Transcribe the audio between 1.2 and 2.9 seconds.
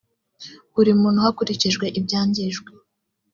hakurikijwe ibyangijwe